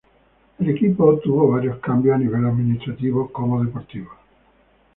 El 0.57 0.67
equipo 0.71 1.19
tuvo 1.19 1.49
varios 1.51 1.77
cambios 1.77 2.15
a 2.15 2.17
nivel 2.17 2.43
administrativo 2.45 3.31
como 3.31 3.63
deportivos. 3.63 4.15